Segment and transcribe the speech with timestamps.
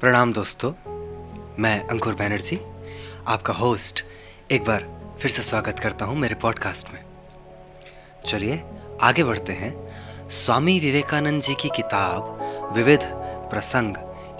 [0.00, 0.72] प्रणाम दोस्तों,
[1.58, 2.60] मैं अंकुर बैनर्जी,
[3.26, 4.04] आपका होस्ट
[4.50, 7.04] एक बार फिर से स्वागत करता हूँ मेरे पॉडकास्ट में।
[8.26, 8.62] चलिए,
[9.02, 9.88] आगे बढ़ते हैं।
[10.30, 12.38] स्वामी विवेकानंद जी की किताब,
[12.76, 13.00] विविध
[13.50, 13.94] प्रसंग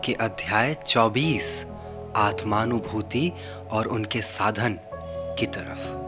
[0.04, 1.66] के अध्याय 24
[2.16, 3.32] आत्मानुभूति
[3.70, 4.78] और उनके साधन
[5.38, 6.06] की तरफ़।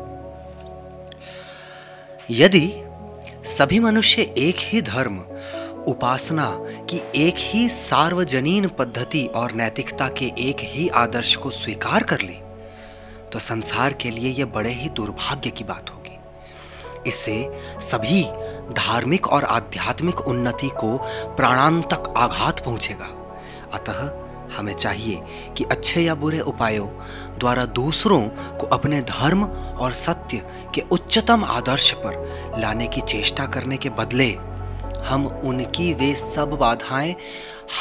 [2.31, 2.73] यदि
[3.45, 5.25] सभी मनुष्य एक ही धर्म
[5.89, 6.47] उपासना
[6.91, 12.37] की एक ही सार्वजनीन पद्धति और नैतिकता के एक ही आदर्श को स्वीकार कर ले
[13.33, 16.17] तो संसार के लिए यह बड़े ही दुर्भाग्य की बात होगी।
[17.07, 17.37] इससे
[17.81, 18.23] सभी
[18.75, 20.97] धार्मिक और आध्यात्मिक उन्नति को
[21.37, 23.09] प्राणांतक आघात पहुंचेगा।
[23.75, 24.01] अतः
[24.57, 25.21] हमें चाहिए
[25.57, 26.89] कि अच्छे या बुरे उपायों
[27.39, 28.21] द्वारा दूसरों
[28.61, 30.43] को अपने धर्म और सत्य
[30.75, 34.31] के उच्चतम आदर्श पर लाने की चेष्टा करने के बदले
[35.07, 37.17] हम उनकी वे सब बाधाएँ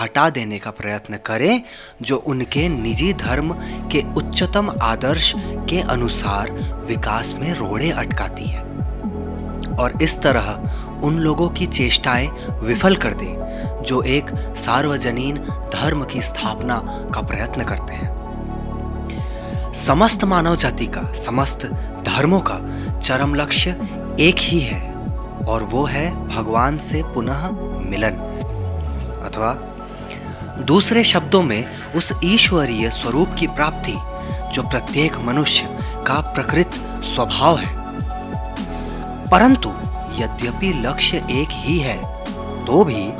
[0.01, 1.61] हटा देने का प्रयत्न करें,
[2.01, 3.53] जो उनके निजी धर्म
[3.91, 6.51] के उच्चतम आदर्श के अनुसार
[6.87, 8.61] विकास में रोड़े अटकाती है।
[9.79, 10.71] और इस तरह
[11.03, 13.35] उन लोगों की चेष्टाएँ विफल कर दे,
[13.83, 14.25] जो एक
[14.57, 15.37] सार्वजनीन
[15.73, 16.79] धर्म की स्थापना
[17.13, 18.17] का प्रयत्न करते हैं।
[19.73, 21.65] समस्त मानव जाति का, समस्त
[22.05, 22.59] धर्मों का
[22.99, 23.69] चरम लक्ष्य
[24.19, 24.86] एक ही है
[25.47, 27.49] और वो है भगवान से पुनः
[27.89, 28.11] मिलन।
[29.25, 29.53] अथवा,
[30.63, 33.93] दूसरे शब्दों में, उस ईश्वरीय स्वरूप की प्राप्ति,
[34.53, 36.71] जो प्रत्येक मनुष्य का प्रकृत
[37.03, 37.77] स्वभाव है।
[39.29, 39.69] परंतु,
[40.17, 42.23] यद्यपि लक्ष्य एक ही है
[42.65, 43.13] तो भी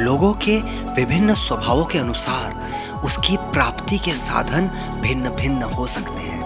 [0.00, 0.60] लोगों के
[0.92, 2.68] विभिन्न स्वभावों के अनुसार
[3.04, 4.66] उसकी प्राप्ति के साधन
[5.00, 6.42] भिन्न भिन्न हो सकते हैं।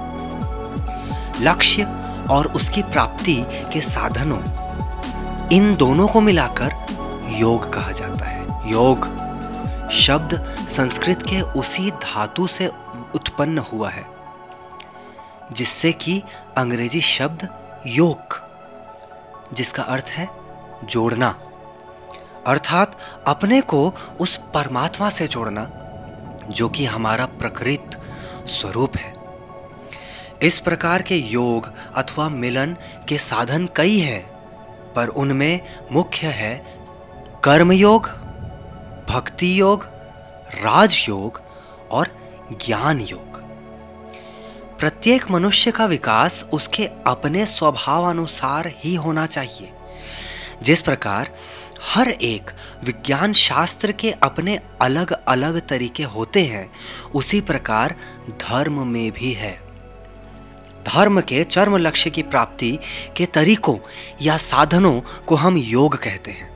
[1.40, 1.88] लक्ष्य
[2.30, 4.61] और उसकी प्राप्ति के साधनों
[5.52, 6.74] इन दोनों को मिलाकर
[7.38, 9.06] योग कहा जाता है। योग
[9.90, 12.66] शब्द संस्कृत के उसी धातु से
[13.14, 14.04] उत्पन्न हुआ है,
[15.52, 16.22] जिससे कि
[16.56, 17.48] अंग्रेज़ी शब्द
[17.86, 18.40] योग,
[19.52, 20.28] जिसका अर्थ है
[20.84, 21.28] जोड़ना।
[22.46, 25.70] अर्थात अपने को उस परमात्मा से जोड़ना,
[26.50, 28.00] जो कि हमारा प्रकृत
[28.46, 29.14] स्वरूप है।
[30.42, 32.76] इस प्रकार के योग अथवा मिलन
[33.08, 34.31] के साधन कई हैं
[34.96, 35.60] पर उनमें
[35.92, 36.82] मुख्य है
[37.44, 38.06] कर्मयोग
[39.08, 39.84] भक्ति योग
[40.64, 41.42] राजयोग
[41.90, 42.16] और
[42.66, 43.32] ज्ञान योग
[44.78, 49.72] प्रत्येक मनुष्य का विकास उसके अपने स्वभावानुसार ही होना चाहिए।
[50.62, 51.30] जिस प्रकार
[51.82, 52.50] हर एक
[52.84, 56.72] विज्ञान शास्त्र के अपने अलग अलग तरीके होते हैं,
[57.14, 57.96] उसी प्रकार
[58.30, 59.71] धर्म में भी है।
[60.86, 62.78] धर्म के चर्म लक्ष्य की प्राप्ति
[63.16, 63.78] के तरीकों
[64.22, 66.50] या साधनों को हम योग कहते हैं।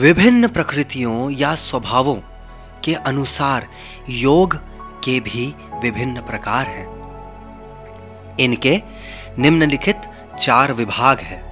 [0.00, 2.14] विभिन्न प्रकृतियों या स्वभावों
[2.84, 3.66] के अनुसार
[4.08, 4.56] योग
[5.04, 6.88] के भी विभिन्न प्रकार हैं।
[8.40, 8.82] इनके
[9.38, 10.00] निम्नलिखित
[10.40, 11.42] चार विभाग है।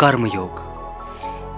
[0.00, 0.68] कर्म योग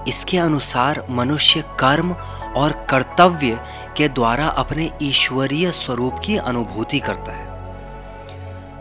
[0.08, 2.12] इसके अनुसार मनुष्य कर्म
[2.56, 3.60] और कर्तव्य
[3.96, 7.51] के द्वारा अपने ईश्वरीय स्वरूप की अनुभूति करता है।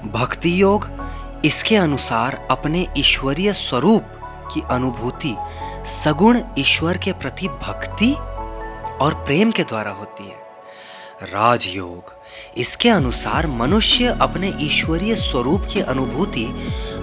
[0.05, 0.87] भक्ति योग
[1.45, 4.03] इसके अनुसार अपने ईश्वरीय स्वरूप
[4.53, 5.35] की अनुभूति
[5.85, 8.11] सगुण ईश्वर के प्रति भक्ति
[9.01, 10.35] और प्रेम के द्वारा होती है।
[11.23, 12.13] राजयोग
[12.57, 16.45] इसके अनुसार मनुष्य अपने ईश्वरीय स्वरूप की अनुभूति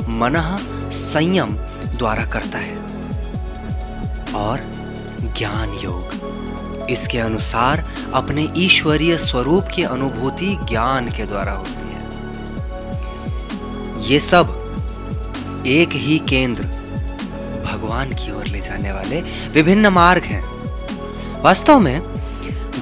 [0.09, 0.59] मन
[0.93, 1.57] संयम
[1.97, 2.77] द्वारा करता है।
[4.35, 4.61] और
[5.39, 11.88] ज्ञान योग इसके अनुसार अपने ईश्वरीय स्वरूप की अनुभूति ज्ञान के द्वारा होती है।
[14.09, 16.65] ये सब एक ही केंद्र
[17.65, 19.21] भगवान की ओर ले जाने वाले
[19.53, 20.43] विभिन्न मार्ग हैं।
[21.43, 22.01] वास्तव में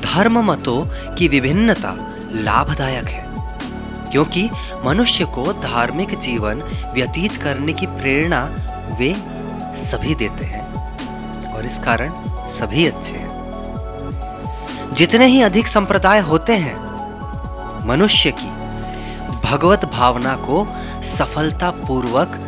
[0.04, 1.94] धर्म मतों की विभिन्नता
[2.34, 3.25] लाभदायक है,
[4.10, 4.48] क्योंकि
[4.84, 6.62] मनुष्य को धार्मिक जीवन
[6.94, 8.44] व्यतीत करने की प्रेरणा
[8.98, 9.14] वे
[9.81, 10.64] सभी देते हैं,
[11.54, 12.12] और इस कारण
[12.48, 16.76] सभी अच्छे हैं। जितने ही अधिक संप्रदाय होते हैं,
[17.88, 18.56] मनुष्य की
[19.46, 20.66] भगवत भावना को
[21.04, 22.38] सफलतापूर्वक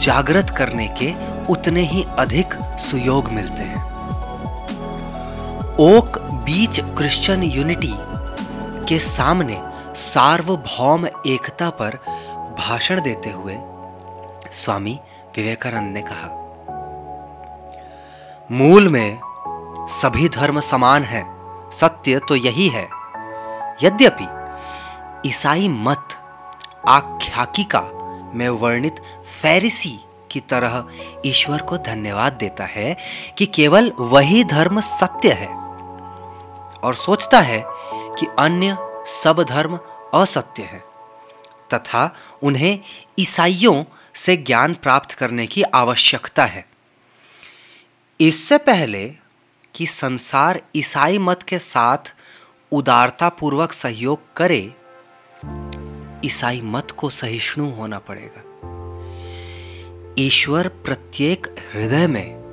[0.00, 1.12] जागृत करने के
[1.52, 3.82] उतने ही अधिक सुयोग मिलते हैं।
[5.80, 7.94] ओक बीच क्रिश्चियन यूनिटी
[8.88, 9.60] के सामने
[9.96, 11.98] सार्वभौम एकता पर
[12.58, 13.56] भाषण देते हुए
[14.52, 14.98] स्वामी
[15.36, 16.28] विवेकानंद ने कहा,
[18.50, 19.18] मूल में
[19.92, 21.24] सभी धर्म समान है,
[21.72, 22.88] सत्य तो यही है।
[23.82, 24.28] यद्यपि
[25.28, 26.16] ईसाई मत
[26.88, 27.80] आख्याकिका
[28.34, 29.00] में वर्णित
[29.42, 29.98] फैरिसी
[30.30, 30.84] की तरह
[31.26, 32.96] ईश्वर को धन्यवाद देता है
[33.38, 35.48] कि केवल वही धर्म सत्य है
[36.78, 37.62] और सोचता है
[38.18, 38.76] कि अन्य
[39.06, 39.78] सब धर्म
[40.14, 40.78] असत्य है,
[41.74, 42.78] तथा उन्हें
[43.18, 43.84] ईसाइयों
[44.14, 46.64] से ज्ञान प्राप्त करने की आवश्यकता है।
[48.20, 49.04] इससे पहले
[49.74, 52.14] कि संसार ईसाई मत के साथ
[52.72, 54.74] उदारतापूर्वक सहयोग करे
[56.24, 58.42] ईसाई मत को सहिष्णु होना पड़ेगा।
[60.18, 62.44] ईश्वर प्रत्येक हृदय में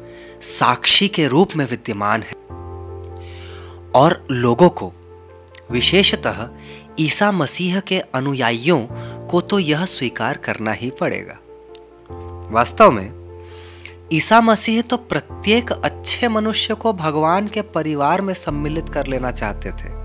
[0.41, 2.33] साक्षी के रूप में विद्यमान है
[3.95, 4.93] और लोगों को,
[5.71, 6.49] विशेषतः
[6.99, 8.81] ईसा मसीह के अनुयायियों
[9.27, 11.37] को तो यह स्वीकार करना ही पड़ेगा।
[12.51, 13.21] वास्तव में,
[14.13, 19.71] ईसा मसीह तो प्रत्येक अच्छे मनुष्य को भगवान के परिवार में सम्मिलित कर लेना चाहते
[19.71, 20.00] थे।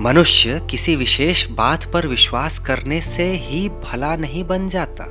[0.00, 5.04] मनुष्य किसी विशेष बात पर विश्वास करने से ही भला नहीं बन जाता।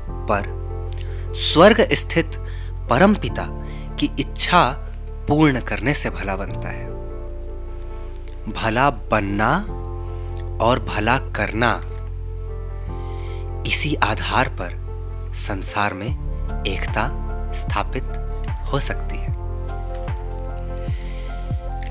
[0.00, 0.42] पर
[1.34, 2.36] स्वर्ग स्थित
[2.90, 3.46] परम पिता
[4.00, 4.64] की इच्छा
[5.28, 6.84] पूर्ण करने से भला बनता है।
[8.52, 9.56] भला बनना
[10.64, 11.80] और भला करना
[13.66, 14.78] इसी आधार पर
[15.34, 16.08] संसार में
[16.64, 17.10] एकता
[17.52, 18.04] स्थापित
[18.72, 19.30] हो सकती है।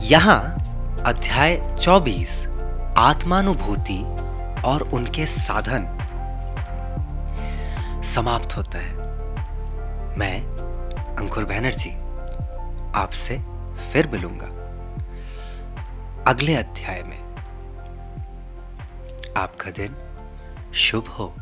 [0.02, 0.59] यहाँ
[1.06, 2.48] अध्याय 24
[2.98, 4.04] आत्मानुभूति
[4.62, 5.86] और उनके साधन।
[8.04, 8.94] समाप्त होता है।
[10.18, 10.42] मैं
[11.16, 11.90] अंकुर बैनर्जी
[12.96, 13.38] आपसे
[13.92, 14.46] फिर मिलूँगा
[16.28, 17.36] अगले अध्याय में।
[19.38, 19.96] आपका दिन
[20.74, 21.39] शुभ हो।